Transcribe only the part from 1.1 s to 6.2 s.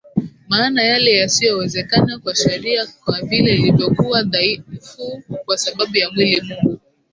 yasiyowezekana kwa sheria kwa vile ilivyokuwa dhaifu kwa sababu ya